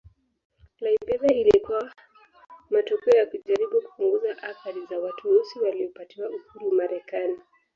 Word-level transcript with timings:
Liberia 0.81 1.37
ilikuwa 1.41 1.91
matokeo 2.69 3.19
ya 3.19 3.25
kujaribu 3.25 3.81
kupunguza 3.81 4.43
athari 4.43 4.85
za 4.85 4.99
watu 4.99 5.29
weusi 5.29 5.59
waliopatiwa 5.59 6.29
uhuru 6.29 6.71
Marekani 6.77 7.37